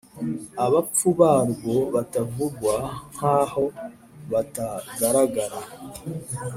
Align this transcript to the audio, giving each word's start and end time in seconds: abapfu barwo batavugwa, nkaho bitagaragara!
abapfu 0.65 1.07
barwo 1.19 1.75
batavugwa, 1.95 2.75
nkaho 3.13 3.63
bitagaragara! 4.29 5.59